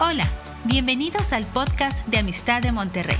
[0.00, 0.24] Hola,
[0.64, 3.16] bienvenidos al podcast de Amistad de Monterrey.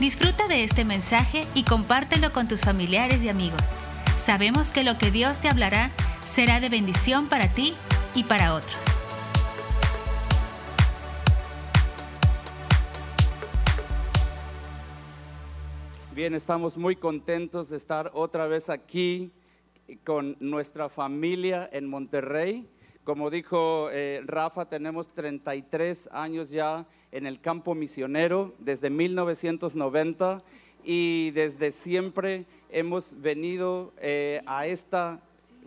[0.00, 3.62] Disfruta de este mensaje y compártelo con tus familiares y amigos.
[4.18, 5.92] Sabemos que lo que Dios te hablará
[6.26, 7.74] será de bendición para ti
[8.16, 8.76] y para otros.
[16.12, 19.30] Bien, estamos muy contentos de estar otra vez aquí
[20.04, 22.68] con nuestra familia en Monterrey.
[23.10, 30.40] Como dijo eh, Rafa, tenemos 33 años ya en el campo misionero, desde 1990,
[30.84, 35.20] y desde siempre hemos venido eh, a esta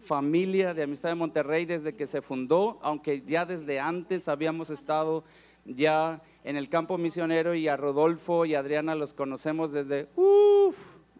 [0.05, 5.25] familia de Amistad de Monterrey desde que se fundó, aunque ya desde antes habíamos estado
[5.65, 10.07] ya en el campo misionero y a Rodolfo y Adriana los conocemos desde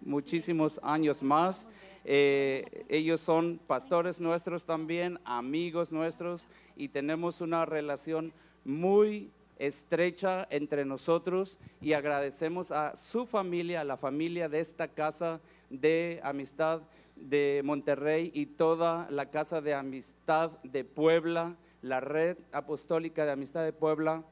[0.06, 1.68] muchísimos años más.
[2.06, 8.34] Eh, ellos son pastores nuestros también, amigos nuestros, y tenemos una relación
[8.66, 15.40] muy estrecha entre nosotros y agradecemos a su familia, a la familia de esta casa
[15.70, 16.82] de amistad
[17.16, 23.64] de Monterrey y toda la casa de amistad de Puebla, la red apostólica de amistad
[23.64, 24.24] de Puebla,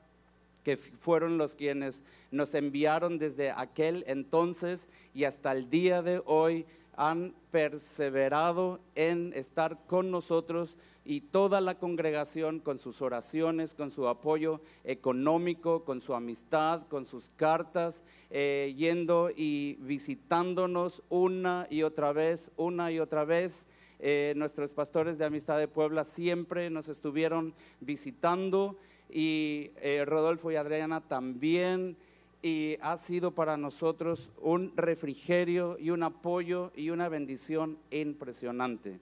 [0.64, 6.66] que fueron los quienes nos enviaron desde aquel entonces y hasta el día de hoy
[6.95, 14.08] han perseverado en estar con nosotros y toda la congregación con sus oraciones, con su
[14.08, 22.14] apoyo económico, con su amistad, con sus cartas, eh, yendo y visitándonos una y otra
[22.14, 23.67] vez, una y otra vez.
[24.00, 28.78] Eh, nuestros pastores de Amistad de Puebla siempre nos estuvieron visitando
[29.09, 31.97] y eh, Rodolfo y Adriana también
[32.42, 39.00] y ha sido para nosotros un refrigerio y un apoyo y una bendición impresionante.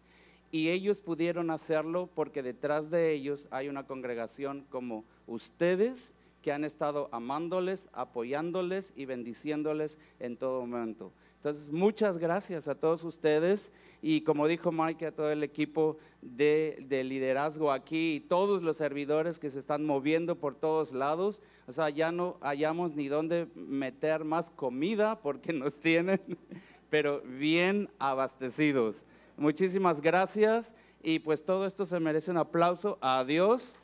[0.52, 6.64] Y ellos pudieron hacerlo porque detrás de ellos hay una congregación como ustedes que han
[6.64, 11.12] estado amándoles, apoyándoles y bendiciéndoles en todo momento.
[11.40, 16.86] Entonces, muchas gracias a todos ustedes y como dijo Mike, a todo el equipo de,
[17.06, 21.40] liderazgo aquí y todos los servidores que se están moviendo por todos lados.
[21.66, 26.20] O sea, ya no hallamos ni dónde meter más comida porque nos tienen,
[26.90, 29.06] pero bien abastecidos.
[29.38, 33.76] Muchísimas gracias y pues todo esto se merece un aplauso a Dios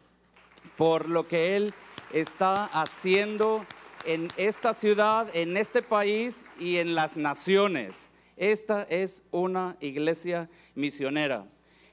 [0.76, 1.74] por lo que Él
[2.12, 3.66] está haciendo
[4.06, 8.12] en esta ciudad, en este país y en las naciones.
[8.38, 11.48] Esta es una iglesia misionera.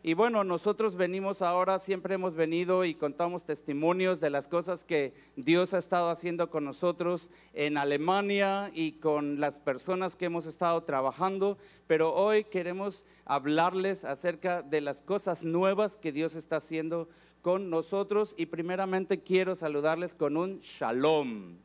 [0.04, 5.14] Y bueno, nosotros venimos ahora, siempre hemos venido y contamos testimonios de las cosas que
[5.36, 10.82] Dios ha estado haciendo con nosotros en Alemania y con las personas que hemos estado
[10.82, 11.56] trabajando,
[11.86, 17.08] pero hoy queremos hablarles acerca de las cosas nuevas que Dios está haciendo
[17.40, 21.58] con nosotros y primeramente quiero saludarles con un shalom.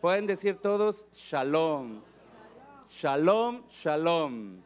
[0.00, 2.00] Pueden decir todos shalom.
[2.88, 4.62] Shalom, shalom.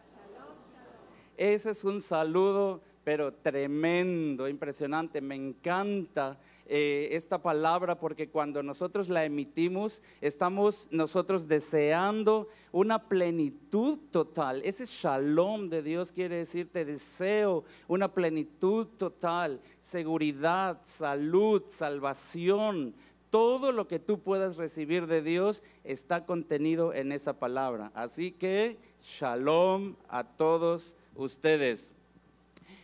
[1.37, 5.21] Ese es un saludo, pero tremendo, impresionante.
[5.21, 13.99] Me encanta eh, esta palabra porque cuando nosotros la emitimos, estamos nosotros deseando una plenitud
[14.13, 14.63] total.
[14.65, 22.95] Ese shalom de Dios quiere decir, te deseo una plenitud total, seguridad, salud, salvación,
[23.35, 27.91] todo lo que tú puedas recibir de Dios está contenido en esa palabra.
[27.93, 31.93] Así que shalom a todos ustedes.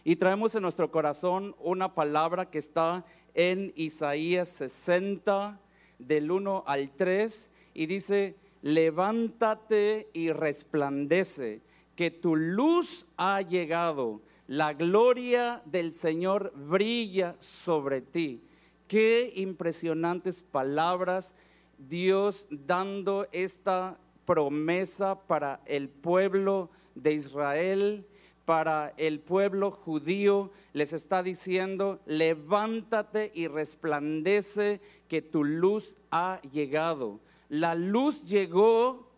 [0.02, 5.60] Y traemos en nuestro corazón una palabra que está en Isaías 60,
[6.00, 11.60] del 1 al 3, y dice, levántate y resplandece,
[11.94, 18.42] que tu luz ha llegado, la gloria del Señor brilla sobre ti.
[18.90, 21.36] Qué impresionantes palabras
[21.78, 23.96] Dios dando esta
[24.26, 28.04] promesa para el pueblo de Israel,
[28.44, 30.50] para el pueblo judío.
[30.72, 37.20] Les está diciendo, levántate y resplandece que tu luz ha llegado.
[37.48, 39.08] La luz llegó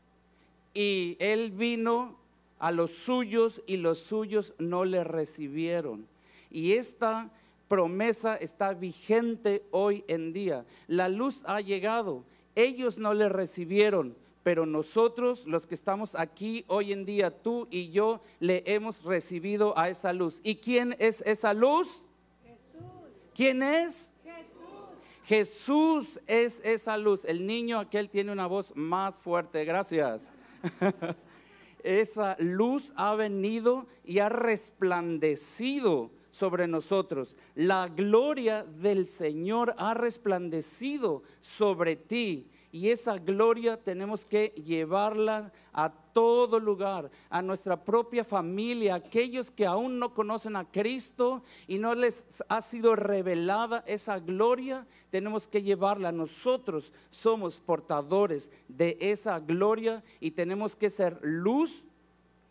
[0.74, 2.18] y él vino
[2.58, 6.06] a los suyos y los suyos no le recibieron.
[6.50, 7.30] Y esta
[7.72, 10.66] promesa está vigente hoy en día.
[10.88, 16.92] La luz ha llegado, ellos no le recibieron, pero nosotros, los que estamos aquí hoy
[16.92, 20.42] en día, tú y yo, le hemos recibido a esa luz.
[20.44, 22.04] ¿Y quién es esa luz?
[22.44, 22.90] Jesús.
[23.34, 24.10] ¿Quién es?
[24.22, 24.90] Jesús.
[25.24, 27.24] Jesús es esa luz.
[27.24, 29.64] El niño aquel tiene una voz más fuerte.
[29.64, 30.30] Gracias.
[31.82, 37.36] esa luz ha venido y ha resplandecido sobre nosotros.
[37.54, 45.92] La gloria del Señor ha resplandecido sobre ti y esa gloria tenemos que llevarla a
[45.92, 51.94] todo lugar, a nuestra propia familia, aquellos que aún no conocen a Cristo y no
[51.94, 56.12] les ha sido revelada esa gloria, tenemos que llevarla.
[56.12, 61.84] Nosotros somos portadores de esa gloria y tenemos que ser luz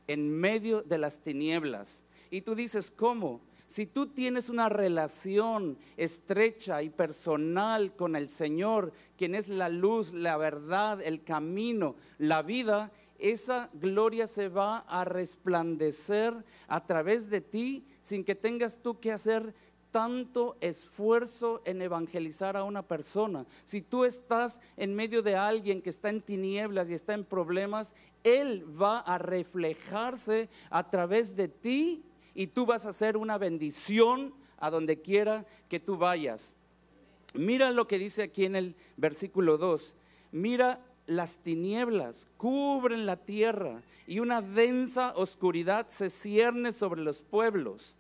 [0.06, 2.04] en medio de las tinieblas.
[2.30, 3.42] Y tú dices, ¿cómo?
[3.72, 10.12] Si tú tienes una relación estrecha y personal con el Señor, quien es la luz,
[10.12, 16.34] la verdad, el camino, la vida, esa gloria se va a resplandecer
[16.68, 19.56] a través de ti sin que tengas tú que hacer
[19.90, 23.46] tanto esfuerzo en evangelizar a una persona.
[23.66, 27.96] Si tú estás en medio de alguien que está en tinieblas y está en problemas,
[28.26, 34.34] Él va a reflejarse a través de ti y tú vas a ser una bendición
[34.58, 36.56] a donde quiera que tú vayas.
[37.34, 39.94] Mira lo que dice aquí en el versículo 2.
[40.32, 47.96] Mira las tinieblas cubren la tierra y una densa oscuridad se cierne sobre los pueblos.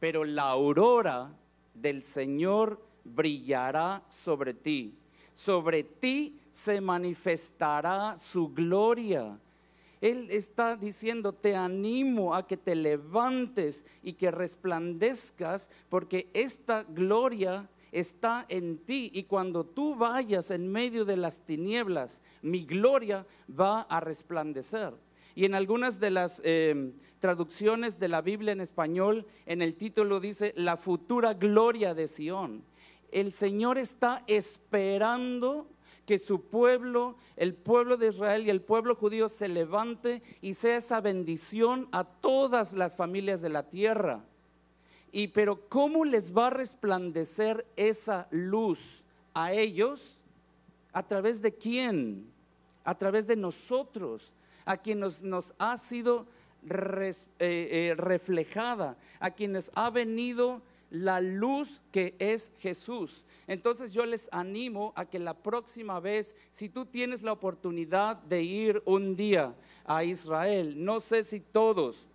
[0.00, 1.32] Pero la aurora
[1.74, 4.94] del Señor brillará sobre ti.
[5.34, 9.38] Sobre ti se manifestará su gloria
[10.00, 17.68] él está diciendo, te animo a que te levantes y que resplandezcas porque esta gloria
[17.90, 23.82] está en ti y cuando tú vayas en medio de las tinieblas, mi gloria va
[23.82, 24.94] a resplandecer.
[25.34, 30.20] Y en algunas de las eh, traducciones de la Biblia en español, en el título
[30.20, 32.64] dice, la futura gloria de Sión.
[33.10, 35.68] El Señor está esperando
[36.08, 40.78] que su pueblo, el pueblo de Israel y el pueblo judío se levante y sea
[40.78, 44.24] esa bendición a todas las familias de la tierra.
[45.12, 50.18] Y pero ¿cómo les va a resplandecer esa luz a ellos?
[50.94, 52.32] ¿A través de quién?
[52.84, 54.32] A través de nosotros,
[54.64, 56.26] a quienes nos, ha sido
[56.70, 63.26] eh, eh, reflejada, a quienes ha venido la luz que es Jesús.
[63.48, 68.42] Entonces yo les animo a que la próxima vez, si tú tienes la oportunidad de
[68.42, 69.54] ir un día
[69.86, 72.06] a Israel, no sé si todos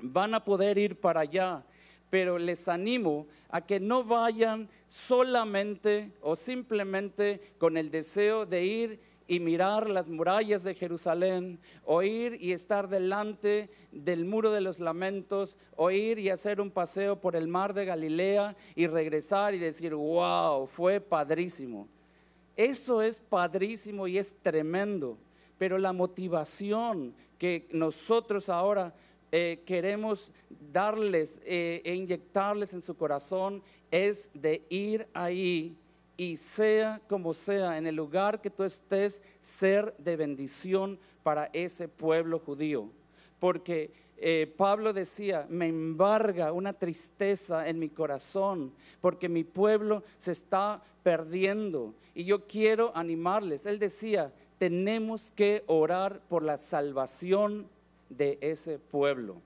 [0.00, 1.64] van a poder ir para allá,
[2.10, 9.00] pero les animo a que no vayan solamente o simplemente con el deseo de ir
[9.28, 15.56] y mirar las murallas de Jerusalén, oír y estar delante del muro de los lamentos,
[15.76, 20.66] oír y hacer un paseo por el mar de Galilea y regresar y decir, wow,
[20.66, 21.88] fue padrísimo.
[22.56, 25.18] Eso es padrísimo y es tremendo,
[25.58, 28.94] pero la motivación que nosotros ahora
[29.32, 30.30] eh, queremos
[30.72, 35.76] darles eh, e inyectarles en su corazón es de ir ahí
[36.16, 41.88] y sea como sea, en el lugar que tú estés, ser de bendición para ese
[41.88, 42.88] pueblo judío.
[43.38, 50.32] Porque eh, Pablo decía, me embarga una tristeza en mi corazón, porque mi pueblo se
[50.32, 51.94] está perdiendo.
[52.14, 53.66] Y yo quiero animarles.
[53.66, 57.68] Él decía, tenemos que orar por la salvación
[58.08, 59.36] de ese pueblo.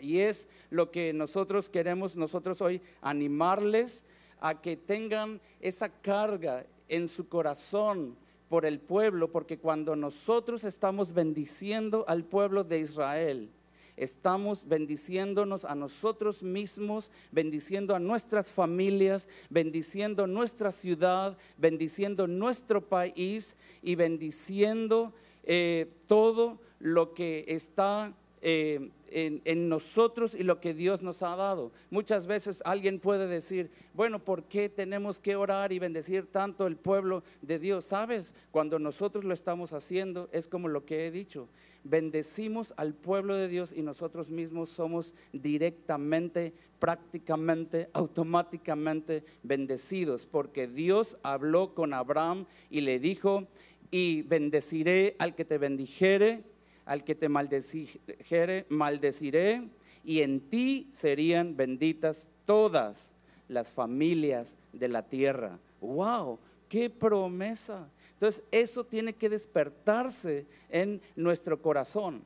[0.00, 4.04] Y es lo que nosotros queremos, nosotros hoy animarles
[4.40, 8.16] a que tengan esa carga en su corazón
[8.48, 13.50] por el pueblo, porque cuando nosotros estamos bendiciendo al pueblo de Israel,
[13.96, 23.56] estamos bendiciéndonos a nosotros mismos, bendiciendo a nuestras familias, bendiciendo nuestra ciudad, bendiciendo nuestro país
[23.82, 25.12] y bendiciendo
[25.44, 31.72] eh, todo lo que está eh, en, nosotros y lo que Dios nos ha dado.
[31.90, 36.76] Muchas veces alguien puede decir, bueno, ¿por qué tenemos que orar y bendecir tanto el
[36.76, 37.84] pueblo de Dios?
[37.84, 38.34] ¿Sabes?
[38.50, 41.48] Cuando nosotros lo estamos haciendo es como lo que he dicho.
[41.82, 51.16] Bendecimos al pueblo de Dios y nosotros mismos somos directamente, prácticamente, automáticamente bendecidos, porque Dios
[51.22, 53.48] habló con Abraham y le dijo,
[53.90, 56.44] y bendeciré al que te bendijere
[56.90, 59.62] al que te maldeciré, maldeciré,
[60.02, 63.12] y en ti serían benditas todas
[63.46, 65.60] las familias de la tierra.
[65.80, 66.40] ¡Wow!
[66.68, 67.88] ¡Qué promesa!
[68.14, 72.24] Entonces, eso tiene que despertarse en nuestro corazón.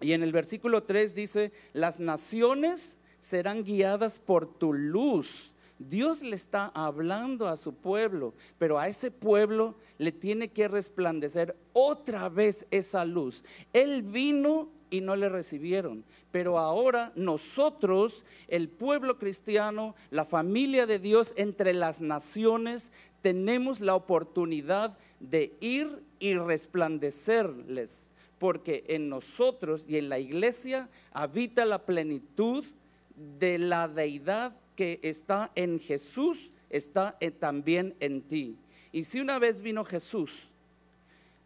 [0.00, 6.36] Y en el versículo 3 dice, las naciones serán guiadas por tu luz Dios le
[6.36, 12.66] está hablando a su pueblo, pero a ese pueblo le tiene que resplandecer otra vez
[12.70, 13.42] esa luz.
[13.72, 16.04] Él vino y no le recibieron.
[16.32, 23.94] Pero ahora nosotros, el pueblo cristiano, la familia de Dios entre las naciones, tenemos la
[23.94, 32.66] oportunidad de ir y resplandecerles, porque en nosotros y en la iglesia habita la plenitud
[33.38, 38.56] de la deidad que está en Jesús, está también en ti.
[38.92, 40.50] Y si una vez vino Jesús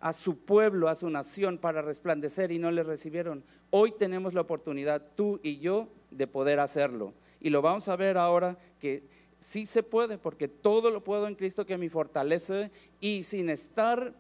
[0.01, 4.43] a su pueblo, a su nación, para resplandecer y no le recibieron, hoy tenemos la
[4.43, 7.15] oportunidad, tú y yo, de poder hacerlo.
[7.41, 9.03] Y lo vamos a ver ahora que
[9.41, 14.15] sí se puede, porque todo lo puedo en Cristo que me fortalece y sin estar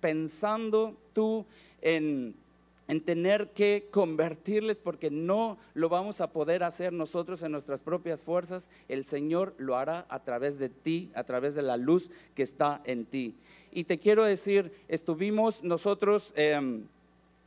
[0.00, 1.46] pensando tú
[1.80, 2.36] en
[2.88, 8.22] en tener que convertirles porque no lo vamos a poder hacer nosotros en nuestras propias
[8.22, 8.70] fuerzas.
[8.88, 12.80] El Señor lo hará a través de ti, a través de la luz que está
[12.84, 13.36] en ti.
[13.70, 16.86] Y te quiero decir, estuvimos nosotros em,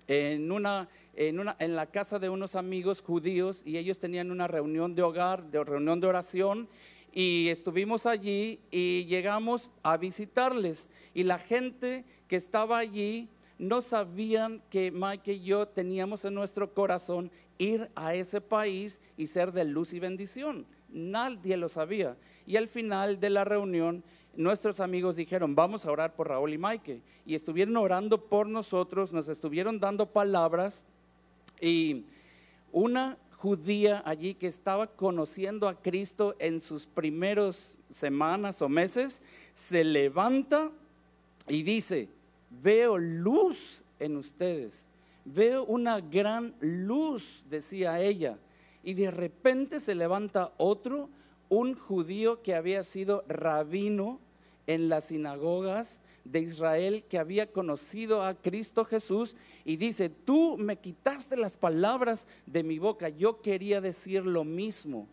[0.08, 4.48] en, una, en, una, en la casa de unos amigos judíos y ellos tenían una
[4.48, 6.70] reunión de hogar, de reunión de oración
[7.12, 10.92] y estuvimos allí y llegamos a visitarles.
[11.16, 13.28] Y la gente que estaba allí
[13.62, 19.28] no sabían que Mike y yo teníamos en nuestro corazón ir a ese país y
[19.28, 20.66] ser de luz y bendición.
[20.90, 22.18] Nadie lo sabía.
[22.48, 24.04] Y al final de la reunión,
[24.36, 27.02] nuestros amigos dijeron, vamos a orar por Raúl y Mike.
[27.24, 30.84] Y estuvieron orando por nosotros, nos estuvieron dando palabras.
[31.62, 32.06] Y
[32.72, 39.22] una judía allí que estaba conociendo a Cristo en sus primeros semanas o meses,
[39.54, 40.72] se levanta
[41.48, 42.10] y dice,
[42.62, 44.86] veo luz en ustedes,
[45.26, 48.38] veo una gran luz, decía ella.
[48.84, 51.10] Y de repente se levanta otro,
[51.50, 54.20] un judío que había sido rabino
[54.68, 60.78] en las sinagogas de Israel, que había conocido a Cristo Jesús, y dice, tú me
[60.78, 65.08] quitaste las palabras de mi boca, yo quería decir lo mismo.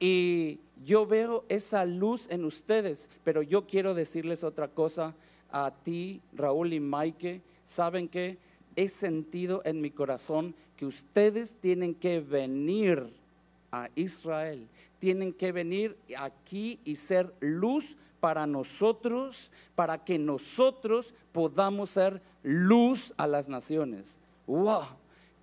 [0.00, 5.14] Y yo veo esa luz en ustedes, pero yo quiero decirles otra cosa
[5.50, 8.38] a ti, Raúl y Maike, saben que
[8.76, 13.12] he sentido en mi corazón que ustedes tienen que venir
[13.72, 21.90] a Israel, tienen que venir aquí y ser luz para nosotros, para que nosotros podamos
[21.90, 24.16] ser luz a las naciones.
[24.46, 24.84] ¡Wow!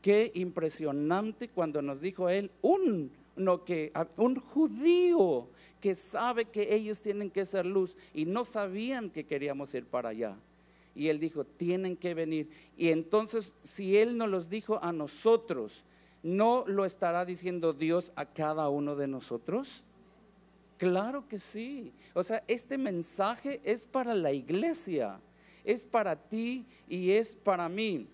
[0.02, 5.48] Qué impresionante cuando nos dijo él, un, no, que, un judío
[5.82, 10.10] que sabe que ellos tienen que ser luz y no sabían que queríamos ir para
[10.10, 10.36] allá.
[10.96, 12.50] Y él dijo, tienen que venir.
[12.78, 15.84] Y entonces, si él nos los dijo a nosotros,
[16.24, 19.84] ¿no lo estará diciendo Dios a cada uno de nosotros?
[20.78, 21.92] Claro que sí.
[22.14, 25.20] O sea, este mensaje es para la iglesia,
[25.64, 28.08] es para ti y es para mí.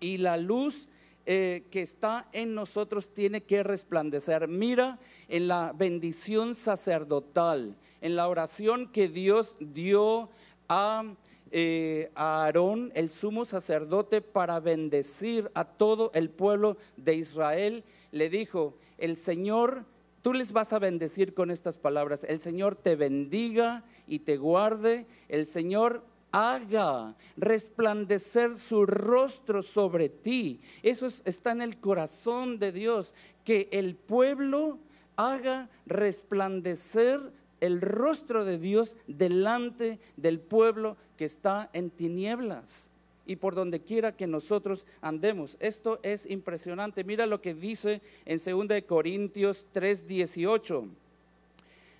[0.00, 0.88] Y la luz
[1.26, 4.48] eh, que está en nosotros tiene que resplandecer.
[4.48, 10.28] Mira en la bendición sacerdotal, en la oración que Dios dio
[10.68, 11.14] a,
[11.50, 17.84] eh, a Aarón, el sumo sacerdote, para bendecir a todo el pueblo de Israel.
[18.10, 19.86] Le dijo, el Señor
[20.24, 22.24] Tú les vas a bendecir con estas palabras.
[22.24, 25.04] El Señor te bendiga y te guarde.
[25.28, 26.02] El Señor
[26.34, 30.60] haga resplandecer su rostro sobre ti.
[30.82, 33.14] Eso está en el corazón de Dios,
[33.44, 34.80] que el pueblo
[35.14, 37.20] haga resplandecer
[37.60, 42.90] el rostro de Dios delante del pueblo que está en tinieblas
[43.26, 45.56] y por donde quiera que nosotros andemos.
[45.60, 47.04] Esto es impresionante.
[47.04, 50.88] Mira lo que dice en 2 Corintios 3:18.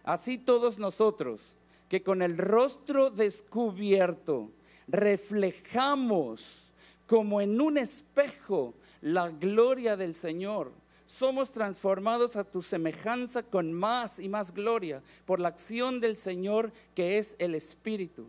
[0.02, 1.54] Así todos nosotros
[1.88, 4.50] que con el rostro descubierto
[4.88, 6.72] reflejamos
[7.06, 10.72] como en un espejo la gloria del Señor.
[11.06, 16.72] Somos transformados a tu semejanza con más y más gloria por la acción del Señor
[16.94, 18.26] que es el Espíritu.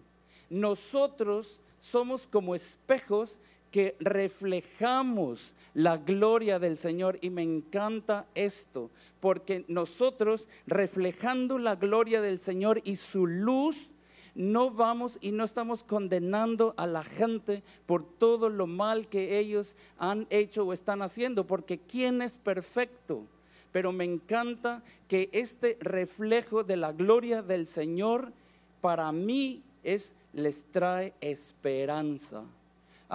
[0.50, 3.39] Nosotros somos como espejos
[3.75, 7.20] que reflejamos la gloria del Señor.
[7.20, 8.89] Y me encanta esto,
[9.20, 13.91] porque nosotros reflejando la gloria del Señor y su luz,
[14.34, 19.75] no vamos y no estamos condenando a la gente por todo lo mal que ellos
[19.98, 23.25] han hecho o están haciendo, porque ¿quién es perfecto?
[23.74, 28.32] Pero me encanta que este reflejo de la gloria del Señor
[28.79, 32.46] para mí es les trae esperanza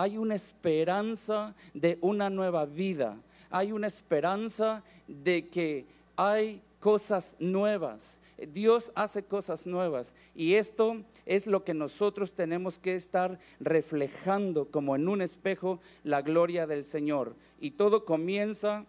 [0.01, 3.19] hay una esperanza de una nueva vida,
[3.51, 5.85] hay una esperanza de que
[6.17, 8.19] hay cosas nuevas.
[8.55, 14.97] Dios hace cosas nuevas y esto es lo que nosotros tenemos que estar reflejando como
[14.97, 17.35] en un espejo la gloria del Señor.
[17.61, 18.87] Y todo comienza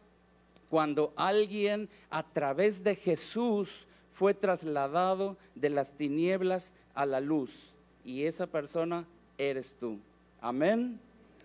[0.69, 7.73] cuando alguien a través de Jesús fue trasladado de las tinieblas a la luz.
[8.05, 9.05] Y esa persona
[9.37, 9.99] eres tú.
[10.41, 10.99] Amén.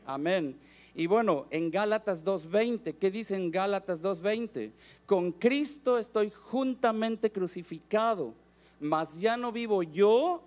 [0.07, 0.57] Amén.
[0.95, 4.71] Y bueno, en Gálatas 2.20, ¿qué dice en Gálatas 2.20?
[5.05, 8.33] Con Cristo estoy juntamente crucificado,
[8.81, 10.43] mas ya no vivo yo,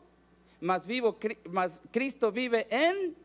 [0.59, 1.19] mas vivo,
[1.51, 3.15] mas Cristo vive en,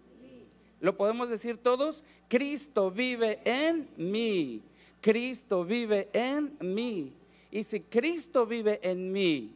[0.80, 2.04] ¿lo podemos decir todos?
[2.28, 4.60] Cristo vive en mí,
[5.00, 7.10] Cristo vive en mí.
[7.50, 9.50] Y si Cristo vive en mí,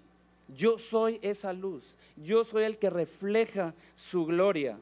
[0.56, 4.78] yo soy esa luz, yo soy el que refleja su gloria.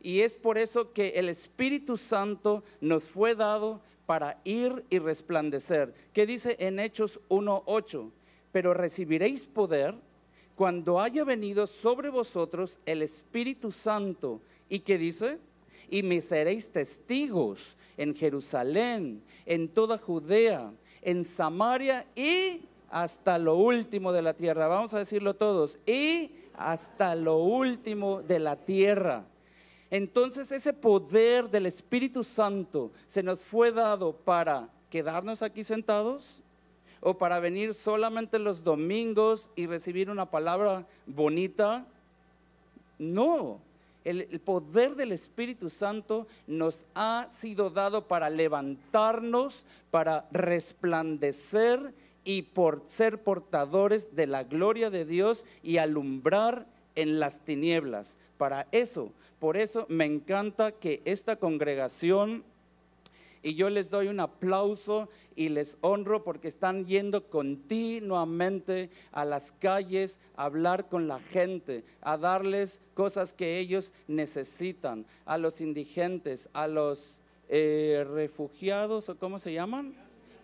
[0.00, 5.94] Y es por eso que el Espíritu Santo nos fue dado para ir y resplandecer.
[6.12, 8.10] ¿Qué dice en Hechos 1.8?
[8.50, 9.94] Pero recibiréis poder
[10.56, 14.40] cuando haya venido sobre vosotros el Espíritu Santo.
[14.68, 15.38] ¿Y qué dice?
[15.88, 24.12] Y me seréis testigos en Jerusalén, en toda Judea, en Samaria y hasta lo último
[24.12, 24.66] de la tierra.
[24.66, 25.78] Vamos a decirlo todos.
[25.86, 29.24] Y hasta lo último de la tierra.
[29.90, 36.40] Entonces ese poder del Espíritu Santo se nos fue dado para quedarnos aquí sentados
[37.00, 41.86] o para venir solamente los domingos y recibir una palabra bonita.
[42.98, 43.60] No,
[44.04, 51.94] el, poder del Espíritu Santo nos ha sido dado para levantarnos, para resplandecer
[52.24, 56.66] y por ser portadores de la gloria de Dios y alumbrar
[57.00, 58.18] en las tinieblas.
[58.36, 62.44] Para eso, por eso me encanta que esta congregación,
[63.42, 69.52] y yo les doy un aplauso y les honro porque están yendo continuamente a las
[69.52, 76.50] calles a hablar con la gente, a darles cosas que ellos necesitan, a los indigentes,
[76.52, 79.94] a los eh, refugiados o cómo se llaman,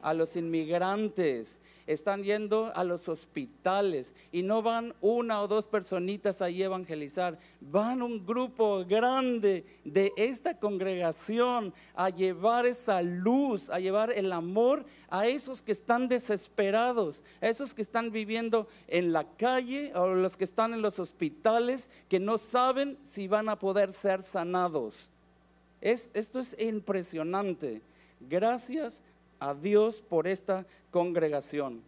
[0.02, 6.42] a los inmigrantes están yendo a los hospitales y no van una o dos personitas
[6.42, 13.78] ahí a evangelizar, van un grupo grande de esta congregación a llevar esa luz, a
[13.78, 19.24] llevar el amor a esos que están desesperados, a esos que están viviendo en la
[19.36, 23.92] calle o los que están en los hospitales que no saben si van a poder
[23.92, 25.08] ser sanados.
[25.80, 27.80] Es, esto es impresionante.
[28.18, 29.02] Gracias
[29.38, 31.82] a Dios por esta congregación.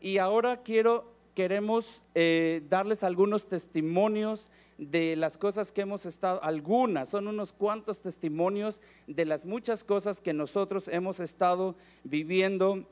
[0.00, 7.08] Y ahora quiero, queremos eh, darles algunos testimonios de las cosas que hemos estado, algunas,
[7.08, 12.84] son unos cuantos testimonios de las muchas cosas que nosotros hemos estado viviendo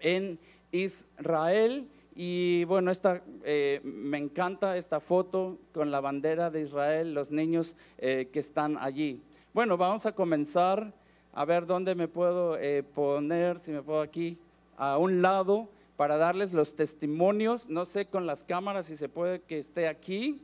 [0.00, 0.38] en
[0.72, 1.88] Israel.
[2.14, 7.76] Y bueno, esta, eh, me encanta esta foto con la bandera de Israel, los niños
[7.98, 9.20] eh, que están allí.
[9.52, 10.94] Bueno, vamos a comenzar
[11.36, 14.38] a ver dónde me puedo eh, poner, si me puedo aquí,
[14.78, 15.68] a un lado
[15.98, 17.68] para darles los testimonios.
[17.68, 20.40] No sé con las cámaras si se puede que esté aquí.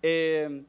[0.00, 0.64] Eh,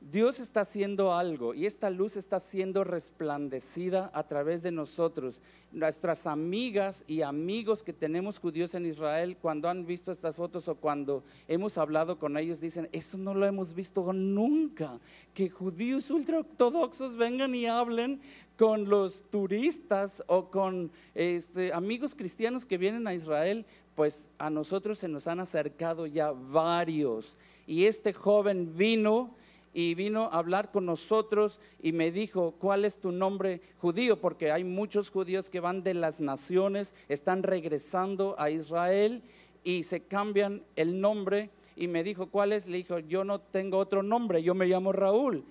[0.00, 5.40] Dios está haciendo algo y esta luz está siendo resplandecida a través de nosotros.
[5.72, 10.76] Nuestras amigas y amigos que tenemos judíos en Israel, cuando han visto estas fotos o
[10.76, 14.98] cuando hemos hablado con ellos, dicen, eso no lo hemos visto nunca.
[15.34, 18.20] Que judíos ultraortodoxos vengan y hablen
[18.58, 24.98] con los turistas o con este, amigos cristianos que vienen a Israel, pues a nosotros
[24.98, 27.36] se nos han acercado ya varios.
[27.66, 29.30] Y este joven vino
[29.72, 34.20] y vino a hablar con nosotros y me dijo, ¿cuál es tu nombre judío?
[34.20, 39.22] Porque hay muchos judíos que van de las naciones, están regresando a Israel
[39.62, 41.50] y se cambian el nombre.
[41.76, 42.66] Y me dijo, ¿cuál es?
[42.66, 45.44] Le dijo, yo no tengo otro nombre, yo me llamo Raúl.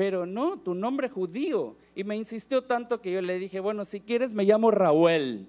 [0.00, 1.76] Pero no, tu nombre judío.
[1.94, 5.46] Y me insistió tanto que yo le dije, bueno, si quieres me llamo Raúl.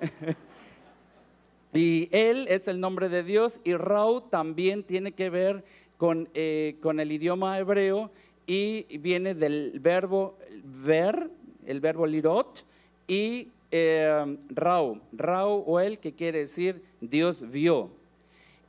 [1.72, 5.64] y él es el nombre de Dios y Raúl también tiene que ver
[5.96, 8.10] con, eh, con el idioma hebreo
[8.46, 11.30] y viene del verbo ver,
[11.64, 12.66] el verbo lirot,
[13.08, 17.88] y eh, rau, rau o el que quiere decir Dios vio.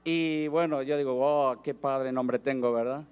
[0.06, 3.04] Y bueno, yo digo, oh, qué padre nombre tengo, ¿verdad?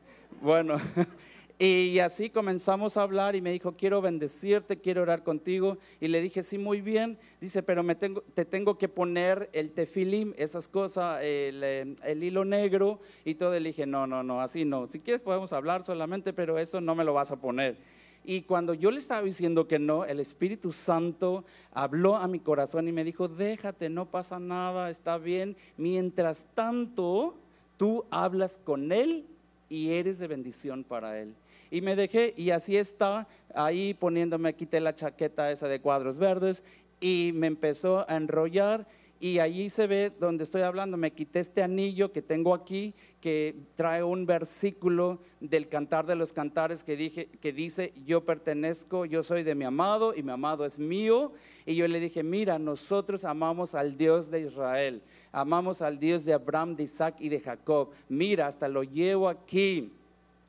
[0.41, 0.77] Bueno,
[1.57, 5.77] Y así comenzamos a hablar y me dijo, quiero bendecirte, quiero orar contigo.
[6.01, 7.17] Y le dije, sí, muy bien.
[7.39, 12.43] Dice, pero me tengo, te tengo que poner el tefilim, esas cosas, el, el, hilo
[12.43, 13.57] negro y todo.
[13.57, 14.87] Le dije, no, no, no, así no.
[14.87, 17.77] Si quieres podemos hablar solamente, pero eso no me lo vas a poner.
[18.25, 22.87] Y cuando yo le estaba diciendo que no, el Espíritu Santo habló a mi corazón
[22.89, 25.55] y me dijo, déjate, no pasa nada, está bien.
[25.77, 27.37] Mientras tanto,
[27.77, 29.25] tú hablas con Él
[29.69, 31.33] y eres de bendición para Él.
[31.71, 36.63] Y me dejé, y así está, ahí poniéndome, quité la chaqueta esa de cuadros verdes
[36.99, 38.87] y me empezó a enrollar
[39.19, 43.55] y allí se ve donde estoy hablando, me quité este anillo que tengo aquí, que
[43.75, 49.23] trae un versículo del cantar de los cantares que, dije, que dice, yo pertenezco, yo
[49.23, 51.31] soy de mi amado y mi amado es mío.
[51.65, 55.01] Y yo le dije, mira, nosotros amamos al Dios de Israel,
[55.31, 57.91] amamos al Dios de Abraham, de Isaac y de Jacob.
[58.09, 59.93] Mira, hasta lo llevo aquí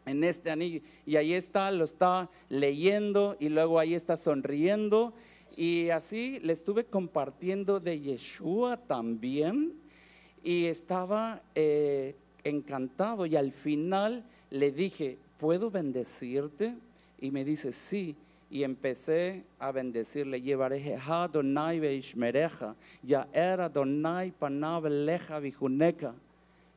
[0.07, 0.81] en este anillo.
[1.05, 5.13] Y ahí está, lo está leyendo y luego ahí está sonriendo.
[5.57, 9.75] Y así le estuve compartiendo de Yeshua también
[10.45, 12.15] y estaba eh,
[12.45, 16.75] encantado y al final le dije, ¿puedo bendecirte?
[17.21, 18.17] Y me dice, sí.
[18.49, 20.97] Y empecé a bendecirle, llevaré
[21.33, 26.15] Donai Beishmereja, ya era Donai Panabeleja Vijuneca.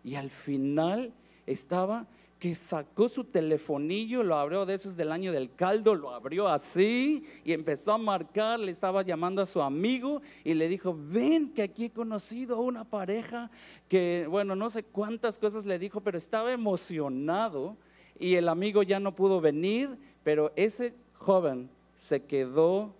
[0.03, 1.11] Y al final
[1.45, 2.07] estaba
[2.39, 7.25] que sacó su telefonillo, lo abrió de esos del año del caldo, lo abrió así
[7.43, 11.63] y empezó a marcar, le estaba llamando a su amigo y le dijo, ven que
[11.63, 13.51] aquí he conocido a una pareja
[13.89, 17.75] que, bueno, no sé cuántas cosas le dijo, pero estaba emocionado
[18.17, 22.95] y el amigo ya no pudo venir, pero ese joven se quedó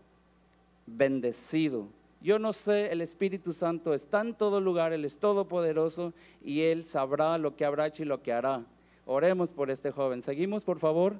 [0.86, 1.88] bendecido.
[2.22, 6.84] Yo no sé, el Espíritu Santo está en todo lugar, Él es todopoderoso y Él
[6.84, 8.66] sabrá lo que habrá hecho y lo que hará.
[9.12, 10.22] Oremos por este joven.
[10.22, 11.20] Seguimos, por favor.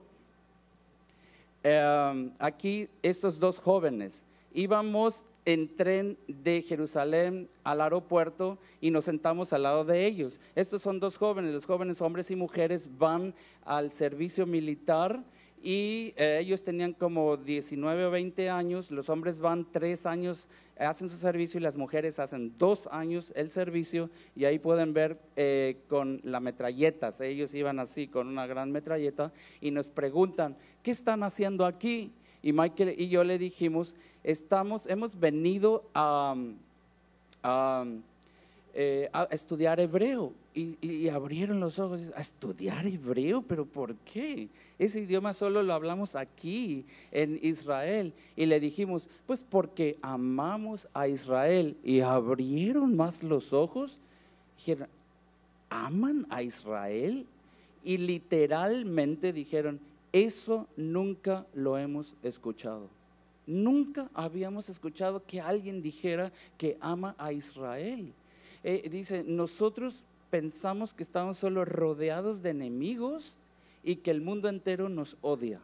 [1.64, 9.54] Em, aquí estos dos jóvenes íbamos en tren de Jerusalén al aeropuerto y nos sentamos
[9.54, 10.40] al lado de ellos.
[10.54, 13.34] Estos son dos jóvenes, los jóvenes hombres y mujeres van
[13.66, 15.24] al servicio militar
[15.62, 21.10] y eh, ellos tenían como 19 o 20 años, los hombres van tres años hacen
[21.10, 25.78] su servicio y las mujeres hacen dos años el servicio y ahí pueden ver eh,
[25.90, 31.24] con la metralleta, ellos iban así con una gran metralleta y nos preguntan, ¿qué están
[31.24, 32.12] haciendo aquí?
[32.42, 33.94] Y Michael y yo le dijimos,
[34.24, 36.36] estamos, hemos venido a
[38.74, 40.32] eh, a estudiar hebreo.
[40.54, 44.50] Y, abrieron los ojos a estudiar hebreo, pero ¿por qué?
[44.78, 48.14] Ese idioma solo lo hablamos aquí en Israel.
[48.36, 51.78] Y le dijimos, pues porque amamos a Israel.
[51.84, 54.00] Y abrieron más los ojos.
[54.58, 54.90] Dijeron,
[55.70, 57.26] ¿aman a Israel?
[57.84, 59.80] Y literalmente dijeron,
[60.12, 62.90] eso nunca lo hemos escuchado.
[63.46, 68.14] Nunca habíamos escuchado que alguien dijera que ama a Israel.
[68.64, 73.38] Eh, dice, nosotros pensamos que estamos solo rodeados de enemigos
[73.84, 75.60] y que el mundo entero nos odia.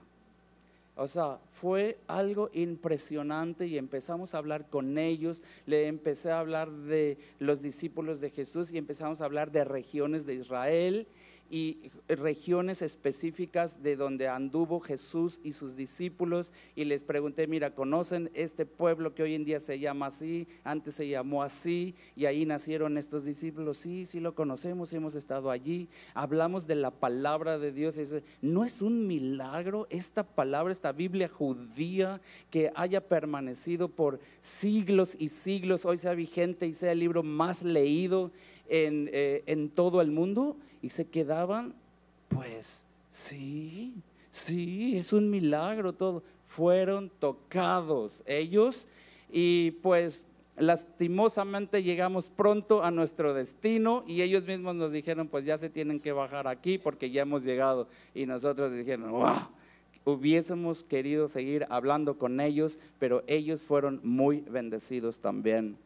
[0.98, 6.72] O sea, fue algo impresionante y empezamos a hablar con ellos, le empecé a hablar
[6.72, 11.06] de los discípulos de Jesús y empezamos a hablar de regiones de Israel
[11.50, 18.32] y regiones específicas de donde anduvo Jesús y sus discípulos y les pregunté, mira, ¿conocen
[18.34, 20.48] este pueblo que hoy en día se llama así?
[20.64, 23.78] Antes se llamó así y ahí nacieron estos discípulos.
[23.78, 25.88] Sí, sí lo conocemos, hemos estado allí.
[26.14, 27.96] Hablamos de la palabra de Dios.
[28.42, 35.30] No es un milagro esta palabra, esta Biblia judía que haya permanecido por siglos y
[35.30, 38.32] siglos, hoy sea vigente y sea el libro más leído
[38.70, 41.74] en, eh, en todo el mundo y se quedaban,
[42.30, 43.94] pues sí,
[44.32, 46.24] sí, es un milagro todo.
[46.46, 48.88] Fueron tocados ellos
[49.32, 50.24] y pues
[50.58, 56.00] lastimosamente llegamos pronto a nuestro destino y ellos mismos nos dijeron, pues ya se tienen
[56.00, 57.88] que bajar aquí porque ya hemos llegado.
[58.14, 59.48] Y nosotros dijeron, wow,
[60.06, 65.78] hubiésemos querido seguir hablando con ellos, pero ellos fueron muy bendecidos también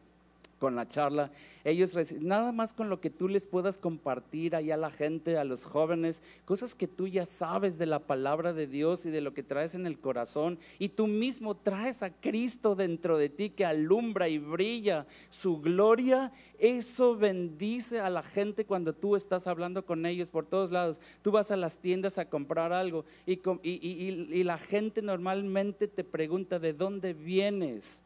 [0.60, 1.32] con la charla.
[1.64, 5.44] Ellos nada más con lo que tú les puedas compartir allá a la gente, a
[5.44, 9.34] los jóvenes, cosas que tú ya sabes de la palabra de Dios y de lo
[9.34, 10.58] que traes en el corazón.
[10.78, 16.30] Y tú mismo traes a Cristo dentro de ti que alumbra y brilla su gloria.
[16.58, 20.98] Eso bendice a la gente cuando tú estás hablando con ellos por todos lados.
[21.22, 26.58] Tú vas a las tiendas a comprar algo y, y la gente normalmente te pregunta
[26.58, 28.02] de dónde vienes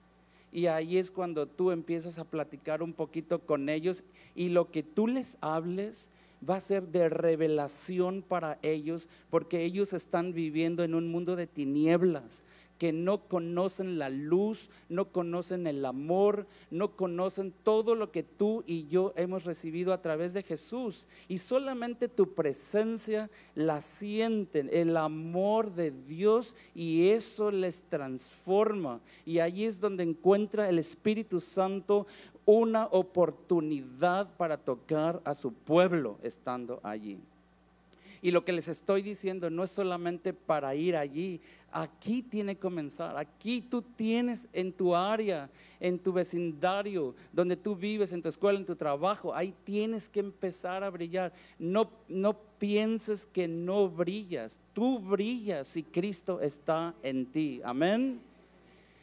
[0.54, 4.04] y ahí es cuando tú empiezas a platicar un poquito con ellos
[4.36, 6.10] y lo que tú les hables
[6.48, 11.48] va a ser de revelación para ellos porque ellos están viviendo en un mundo de
[11.48, 12.44] tinieblas
[12.78, 18.64] que no conocen la luz, no conocen el amor, no conocen todo lo que tú
[18.66, 21.06] y yo hemos recibido a través de Jesús.
[21.28, 29.00] Y solamente tu presencia la sienten, el amor de Dios, y eso les transforma.
[29.24, 32.06] Y allí es donde encuentra el Espíritu Santo
[32.46, 37.18] una oportunidad para tocar a su pueblo estando allí.
[38.24, 42.60] Y lo que les estoy diciendo no es solamente para ir allí, aquí tiene que
[42.62, 48.30] comenzar, aquí tú tienes en tu área, en tu vecindario, donde tú vives, en tu
[48.30, 51.34] escuela, en tu trabajo, ahí tienes que empezar a brillar.
[51.58, 57.60] No, no pienses que no brillas, tú brillas si Cristo está en ti.
[57.62, 58.22] Amén.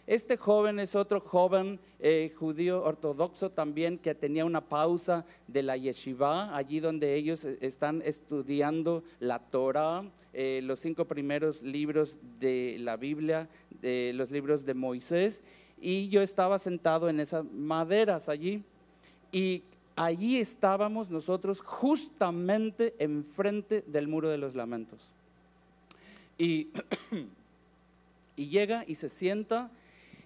[0.08, 5.78] Este joven es otro joven eh, judío ortodoxo también que tenía una pausa de la
[5.78, 12.78] yeshiva, allí donde ellos eh, están estudiando la Torah, eh, los cinco primeros libros de
[12.80, 13.48] la Biblia,
[13.82, 15.42] los libros de Moisés,
[15.80, 18.64] y yo estaba sentado en esas maderas allí,
[19.32, 19.64] y
[19.96, 25.00] allí estábamos nosotros justamente enfrente del muro de los lamentos.
[26.38, 26.70] Y,
[28.36, 29.72] y llega y se sienta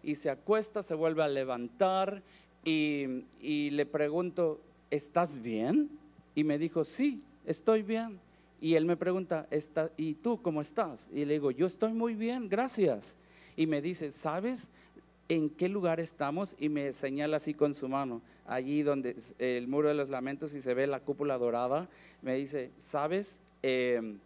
[0.06, 2.22] y se acuesta, se vuelve a levantar
[2.64, 3.24] y,
[3.72, 5.90] le pregunto, ¿estás bien?
[6.36, 8.20] Y me dijo, sí, estoy bien.
[8.62, 9.48] Y él me pregunta,
[9.98, 11.10] ¿y tú cómo estás?
[11.12, 13.18] Y le digo, yo estoy muy bien, gracias.
[13.58, 14.70] Y me dice, ¿sabes
[15.28, 16.56] en qué lugar estamos?
[16.60, 20.62] Y me señala así con su mano, allí donde el muro de los lamentos y
[20.62, 21.90] se ve la cúpula dorada.
[22.22, 24.20] Me dice, ¿sabes em,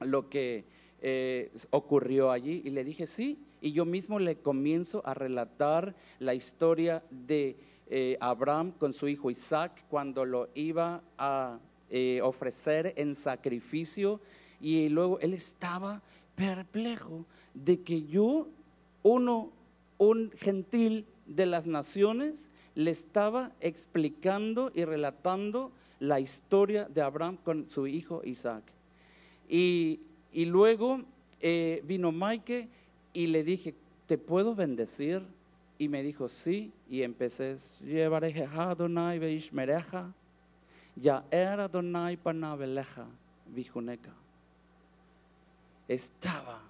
[0.00, 0.64] lo que
[1.00, 2.62] eh, ocurrió allí?
[2.64, 7.56] Y le dije, sí y yo mismo le comienzo a relatar la historia de
[7.88, 14.20] eh, Abraham con su hijo Isaac cuando lo iba a eh, ofrecer en sacrificio
[14.60, 16.02] y luego él estaba
[16.34, 18.48] perplejo de que yo,
[19.02, 19.52] uno,
[19.98, 25.70] un gentil de las naciones, le estaba explicando y relatando
[26.00, 28.64] la historia de Abraham con su hijo Isaac.
[29.48, 30.00] Y,
[30.32, 31.02] luego
[31.40, 32.68] eh, vino Mike
[33.12, 33.74] y le dije,
[34.06, 35.22] ¿te puedo bendecir?
[35.78, 36.72] Y me dijo, sí.
[36.88, 37.56] Y empecé,
[40.96, 43.06] ya era Adonai Panabeleja,
[43.46, 44.12] Vijuneca.
[45.88, 46.60] Estaba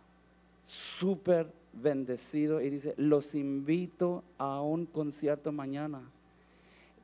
[0.66, 6.00] súper bendecido y dice, los invito a un concierto mañana.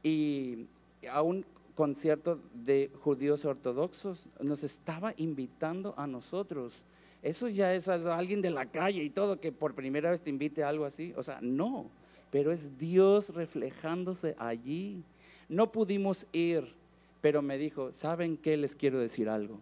[0.02, 0.66] Y
[1.10, 4.26] a un concierto de judíos ortodoxos.
[4.40, 6.84] Nos estaba invitando a nosotros.
[7.22, 10.62] Eso ya es alguien de la calle y todo que por primera vez te invite
[10.62, 11.12] a algo así.
[11.16, 11.90] O sea, no,
[12.30, 15.02] pero es Dios reflejándose allí.
[15.48, 16.74] No pudimos ir,
[17.20, 18.56] pero me dijo, ¿saben qué?
[18.56, 19.58] Les quiero decir algo.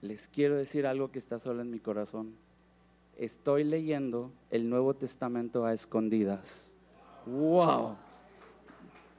[0.00, 2.34] Les quiero decir algo que está solo en mi corazón.
[3.18, 6.72] Estoy leyendo el Nuevo Testamento a escondidas.
[7.26, 7.96] ¡Wow!